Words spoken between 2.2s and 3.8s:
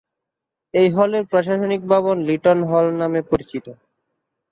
লিটন হল নামে পরিচিত।